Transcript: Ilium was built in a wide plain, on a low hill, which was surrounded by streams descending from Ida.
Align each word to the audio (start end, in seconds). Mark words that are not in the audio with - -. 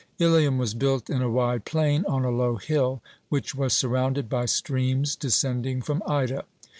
Ilium 0.17 0.57
was 0.57 0.73
built 0.73 1.11
in 1.11 1.21
a 1.21 1.29
wide 1.29 1.63
plain, 1.63 2.05
on 2.07 2.25
a 2.25 2.31
low 2.31 2.55
hill, 2.55 3.03
which 3.29 3.53
was 3.53 3.71
surrounded 3.73 4.29
by 4.29 4.47
streams 4.47 5.15
descending 5.15 5.79
from 5.83 6.01
Ida. 6.07 6.45